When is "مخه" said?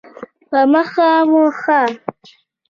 0.73-1.09